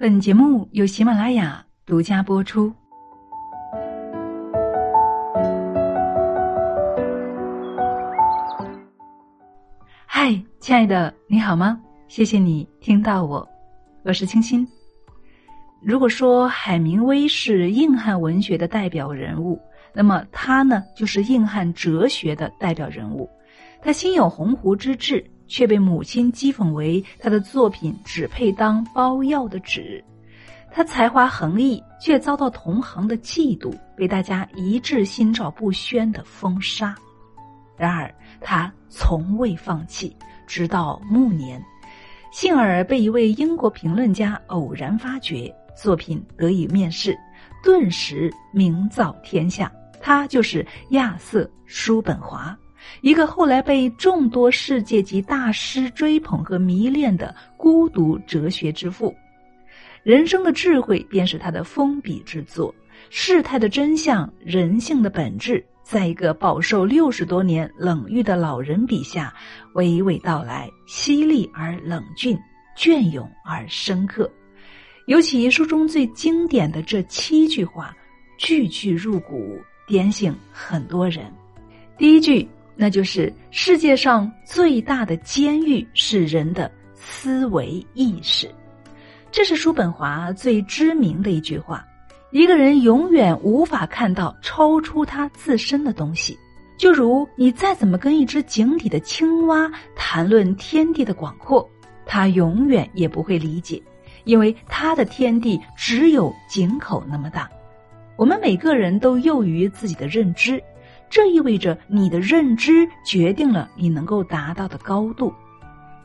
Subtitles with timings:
[0.00, 2.72] 本节目由喜马拉雅独家播出。
[10.06, 11.78] 嗨，亲爱的，你好吗？
[12.08, 13.46] 谢谢你听到我，
[14.02, 14.66] 我是清新。
[15.82, 19.60] 如果说海明威是硬汉文学的代表人物，
[19.92, 23.28] 那么他呢，就是硬汉哲学的代表人物。
[23.82, 30.02] 他心有鸿鹄之志，却被母亲讥讽为他的作品只配当包药的纸。
[30.72, 36.94] 他才华横溢，却遭到同行的嫉妒，被大家一致心照不宣的封杀。
[37.76, 41.60] 然而他从未放弃，直到暮年，
[42.30, 45.52] 幸而被一位英国评论家偶然发掘。
[45.74, 47.18] 作品得以面世，
[47.64, 49.72] 顿时名噪天下。
[50.00, 52.56] 他就是亚瑟·叔本华，
[53.00, 59.14] 一个后来被众多世界级大师追捧和迷恋的孤独哲学之父。
[60.02, 62.74] 人生的智慧便是他的封笔之作，
[63.10, 69.34] 事态的真相、人性的本质，在一个饱受六十多年冷遇的老人笔下，
[69.74, 72.38] 娓娓道来，犀利而冷峻，
[72.76, 74.30] 隽永而深刻。
[75.06, 77.94] 尤其书中最经典的这七句话，
[78.38, 81.30] 句句入骨，点醒很多人。
[81.98, 82.48] 第一句，
[82.80, 88.50] 那就是世界上最大的监狱是人的思维意识，
[89.30, 91.84] 这是叔本华最知名的一句话。
[92.30, 96.38] 一个人永远无法看到超出他自身的东西，
[96.78, 101.68] 就如你再怎么跟一只井底的青蛙谈论天地的广阔，
[102.06, 103.82] 他永远也不会理解。
[104.24, 107.46] 因为他的天地只有井口那么大，
[108.16, 110.62] 我们每个人都囿于自己的认知，
[111.10, 115.30] 这意味着你的认知决定了你能够达到的高度。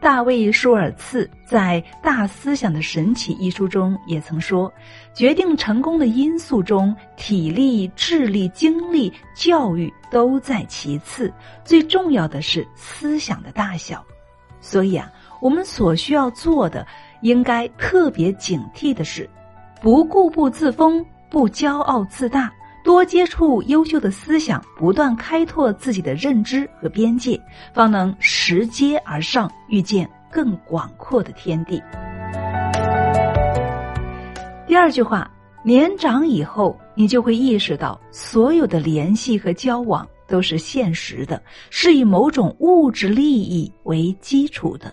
[0.00, 4.72] 大卫·舒尔茨在《大思想的神奇》一书中也曾说，
[5.14, 11.32] 决定成功的因素中，体力、智力、精力、教育都在其次，
[11.64, 14.04] 最重要的是思想的大小。
[14.60, 15.10] 所以啊，
[15.40, 16.86] 我们所需要做的。
[17.20, 19.28] 应该特别警惕的是，
[19.82, 22.52] 不固步自封，不骄傲自大，
[22.88, 27.38] 多接触优秀的思想，不断开拓自己的认知和边界，
[27.74, 31.82] 方能拾阶而上，遇见更广阔的天地。
[34.66, 35.30] 第二句话，
[35.62, 44.90] 年长以后，你就会意识到，所有的联系和交往都是现实的，是以某种物质利益为基础的。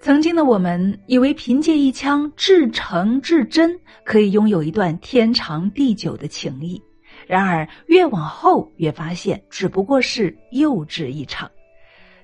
[0.00, 6.82] 曾经的我们以为凭借一腔至诚至真，可以拥有一段天长地久的情谊。
[7.28, 11.48] 然而越往后越发现，只不过是幼稚一场。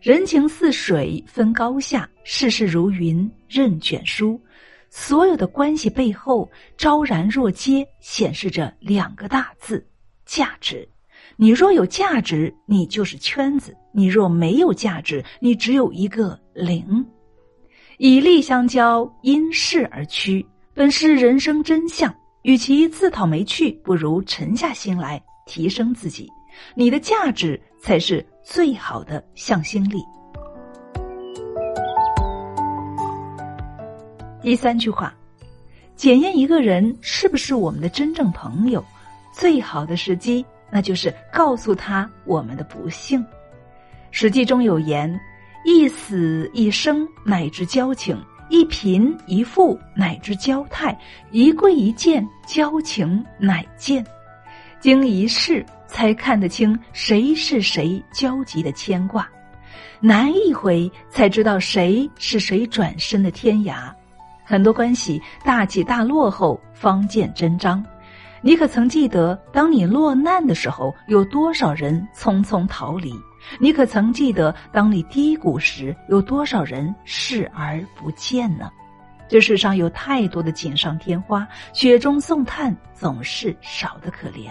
[0.00, 4.41] 人情似水分高下，世事如云任卷舒。
[4.88, 9.87] 所有的关系背后，昭然若揭，显示着两个大字：
[10.25, 10.88] 价值。
[11.36, 17.04] 你若有价值，你就是圈子；你若没有价值，你只有一个零。
[17.98, 22.15] 以利相交，因势而趋，本是人生真相。
[22.44, 26.31] 与其自讨没趣，不如沉下心来提升自己。
[26.75, 29.97] 你的价值才是最好的向心力。
[34.43, 35.15] 第三句话，
[35.97, 38.84] 检验一个人是不是我们的真正朋友，
[39.33, 43.21] 最好的时机，那就是告诉他我们的不幸。
[44.10, 45.19] 《史记》中有言。
[45.66, 48.15] 一死一生，乃至交情；
[48.49, 50.94] 一贫一富，乃至交态；
[51.31, 54.05] 一贵一贱，交情乃见。
[54.81, 59.25] 经一事，才看得清谁是谁交集的牵挂；
[59.99, 63.91] 难一回，才知道谁是谁转身的天涯。
[64.44, 67.83] 很多关系大起大落后，方见真章。
[68.43, 73.15] 你可曾记得，当你落难的时候，有多少人匆匆逃离？
[73.59, 78.71] 你可曾记得，当你低谷时，有多少人视而不见呢？
[79.28, 84.51] 这世上有太多的锦上添花，雪中送炭总是少得可怜。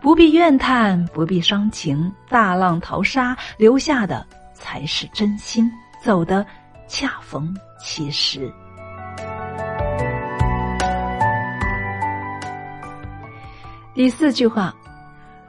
[0.00, 5.70] 不必怨叹，不必伤情，大浪淘沙，留下的才是真心，
[6.02, 6.44] 走的
[6.86, 8.52] 恰逢其时。
[13.94, 14.74] 第四句话。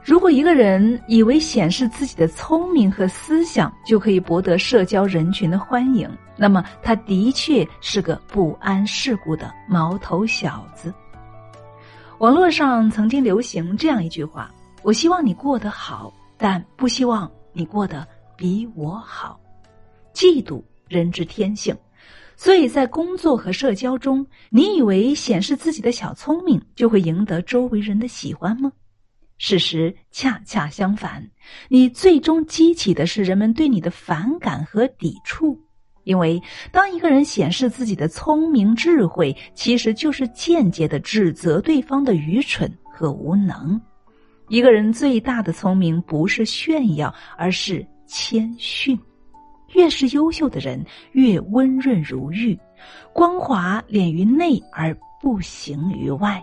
[0.04, 6.06] 如果一个人以为显示自己的聪明和思想就可以博得社交人群的欢迎，
[6.36, 10.92] 那么他的确是个不谙世故的毛头小子。
[12.18, 14.54] 网络上曾经流行这样一句话
[14.84, 18.06] ：“我希望你过得好，但不希望你过得
[18.36, 19.40] 比我好。”
[20.12, 21.74] 嫉妒人之天性，
[22.36, 28.70] 所以在工作和社交中，你以为显示自己的小聪明就会赢得周围人的喜欢吗？
[29.46, 31.30] 事实恰恰相反，
[31.68, 35.60] 你最终激起的是人们对你的反感和抵触。
[36.04, 36.42] 因为
[36.72, 43.78] 当一个人显示自己的聪明智慧，其实就是间接的指责对方的愚蠢和无能。
[44.48, 48.98] 一个人最大的聪明不是炫耀，而是谦逊。
[49.74, 50.82] 越是优秀的人，
[51.12, 52.58] 越温润如玉，
[53.12, 56.42] 光华敛于内而不行于外。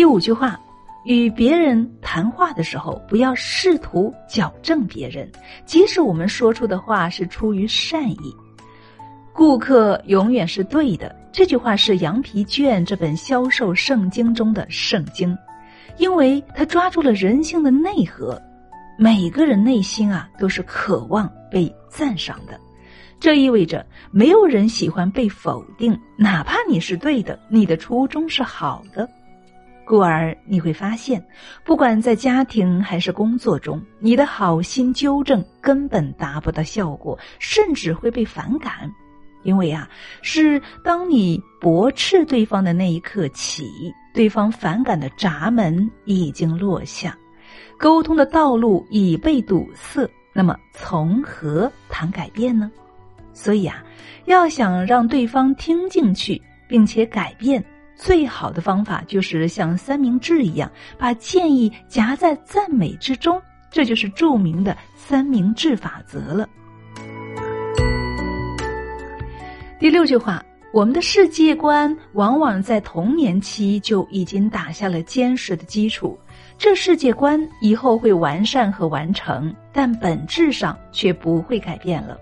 [0.00, 0.58] 第五句话。
[1.04, 5.30] 与别人谈话的时候，不要试图矫正别人，
[5.66, 8.34] 即使我们说出的话是出于善意。
[9.30, 15.36] 顾客永远是对的，这句话是《羊皮卷》这本销售圣经中的圣经，
[15.98, 18.40] 因为它抓住了人性的内核。
[18.98, 22.58] 每个人内心啊，都是渴望被赞赏的，
[23.20, 29.06] 这意味着没有人喜欢被否定，哪怕你是对的，你的初衷是好的。
[29.84, 31.24] 故而你会发现，
[31.64, 38.90] 不管在家庭还是工作中，你的好心纠正根本达不到效果，甚至会被反感。
[39.42, 39.88] 因为啊，
[40.22, 43.64] 是当你驳斥对方的那一刻起，
[44.12, 47.16] 对方反感的闸门已经落下，
[47.78, 50.08] 沟通的道路已被堵塞。
[50.32, 52.70] 那么从何谈改变呢？
[53.32, 53.82] 所以啊，
[54.26, 57.64] 要想让对方听进去并且改变。
[58.00, 66.48] 最好的方法就是像三明治一样，把建议夹在赞美之中，这就是著名的三明治法则了。
[69.78, 70.42] 第六句话，
[70.72, 76.18] 我们的世界观往往在童年期就已经打下了坚实的基础，
[76.56, 82.16] 这世界观以后会完善和完成，但本质上却不会改变了。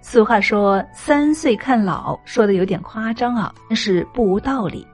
[0.00, 4.84] 俗话说“三岁看老”，说的有点夸张啊，但是不无道理。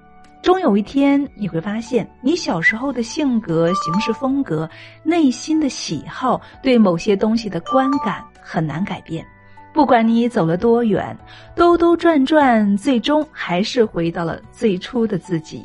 [0.42, 4.69] 终有一天，你会发现，你小时候的性格、行事风格、
[5.02, 9.25] 内心的喜好，对某些东西的观感很难改变。
[9.72, 11.16] 不管你走了多远，
[11.54, 15.62] 兜兜转转，最终还是回到了最初的自己。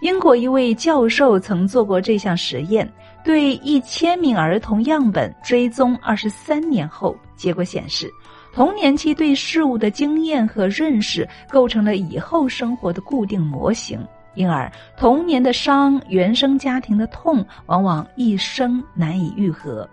[0.00, 2.90] 英国一位教授曾做过这项实验，
[3.22, 8.10] 对一千名儿童样本追踪二十三年后，结果显示。
[8.58, 14.04] 童年期对事物的经验和认识，构成了以后生活的固定模型。
[14.34, 19.88] 因而，童年的伤、原生家庭的痛，往往一生难以愈合。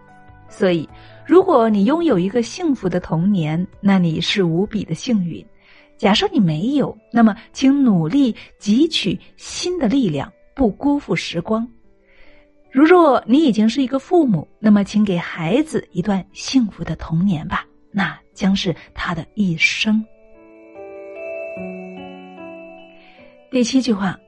[0.49, 0.89] 所以，
[1.27, 5.45] 如果你拥有一个幸福的童年，那你是无比的幸运。
[5.95, 11.67] 假设你没有，那么请努力汲取新的力量，不辜负时光。
[12.71, 17.63] 如若你已经是一个父母，那么请给孩子一段幸福的童年吧。
[17.95, 20.05] 那将是他的一生。
[23.49, 24.19] 第七句话，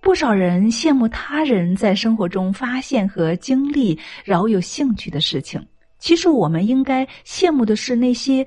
[0.00, 5.64] 不少人羡慕他人在生活中发现和经历饶有兴趣的事情，
[6.00, 8.44] 其实我们应该羡慕的是那些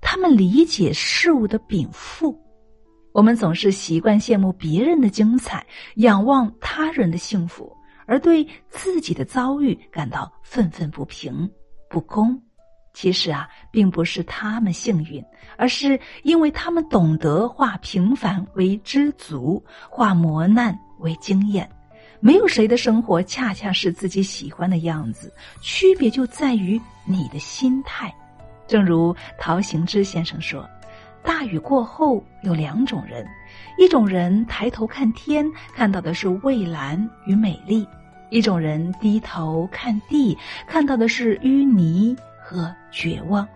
[0.00, 2.34] 他们理解事物的禀赋。
[3.12, 5.66] 我们总是习惯羡慕别人的精彩，
[5.96, 7.70] 仰望他人的幸福，
[8.06, 11.46] 而对自己的遭遇感到愤愤不平、
[11.90, 12.40] 不公。
[12.94, 15.22] 其实啊，并不是他们幸运，
[15.56, 21.68] 而是因为他们懂得化平凡为知足，化磨难为经验。
[22.20, 28.14] 没有谁的生活恰恰是自己喜欢的样子，区别就在于你的心态。
[28.66, 30.66] 正如陶行知先生说
[31.22, 33.26] ：“大雨过后有两种人，
[33.76, 37.84] 一种人抬头看天，看到的是蔚蓝与美丽；
[38.30, 43.48] 一种人低头看地，看到的是淤泥。”和绝望，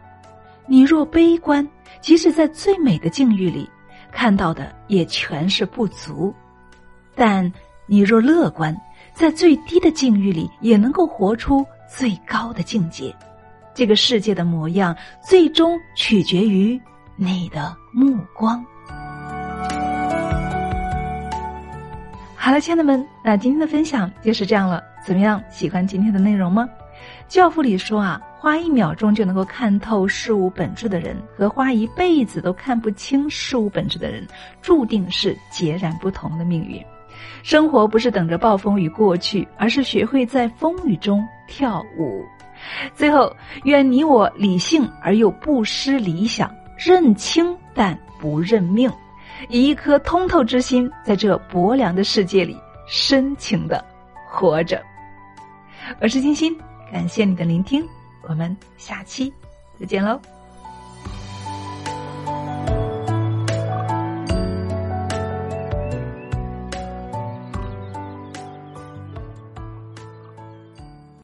[0.67, 1.69] 你若悲观，
[2.01, 3.69] 即使在最美的境遇里，
[4.11, 6.33] 看到的也全是不足；
[7.15, 7.53] 但
[7.85, 8.75] 你若乐观，
[9.13, 13.15] 在最低的境遇里，也能够活出最高的境界。
[13.75, 16.81] 这个世界的模样，最终取决于
[17.15, 18.65] 你的目光。
[22.35, 24.83] 好了，亲爱的们，那今天的分享就是这样了。
[25.05, 26.67] 怎么样，喜欢今天的内容吗？
[27.29, 28.21] 教父里说啊。
[28.41, 34.25] 花一秒钟就能够看透事物本质的人，和花一辈子都看不清事物本质的人，
[34.63, 36.81] 注定是截然不同的命运。
[37.43, 42.25] 生活不是等着暴风雨过去，而是学会在风雨中跳舞。
[42.95, 48.89] 最后，愿你我理性而又不失理想，认清但不认命，
[49.49, 52.57] 以一颗通透之心，在这薄凉的世界里
[52.87, 53.85] 深情的
[54.29, 54.81] 活着。
[56.01, 56.57] 我是金星，
[56.91, 57.87] 感谢你的聆听。
[58.23, 59.33] 我们下期
[59.79, 60.38] 再见喽。